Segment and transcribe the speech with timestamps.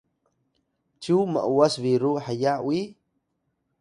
[1.01, 2.83] cyu m’was-biru heya uyi?